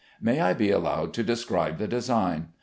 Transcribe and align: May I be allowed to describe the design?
May 0.19 0.39
I 0.39 0.53
be 0.55 0.71
allowed 0.71 1.13
to 1.13 1.23
describe 1.23 1.77
the 1.77 1.87
design? 1.87 2.47